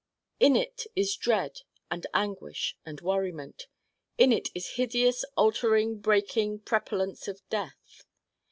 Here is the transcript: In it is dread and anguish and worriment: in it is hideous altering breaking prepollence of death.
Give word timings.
In 0.39 0.55
it 0.55 0.87
is 0.95 1.15
dread 1.15 1.59
and 1.91 2.07
anguish 2.11 2.75
and 2.83 2.99
worriment: 3.01 3.67
in 4.17 4.31
it 4.31 4.49
is 4.55 4.69
hideous 4.73 5.23
altering 5.37 5.99
breaking 5.99 6.61
prepollence 6.61 7.27
of 7.27 7.47
death. 7.51 8.03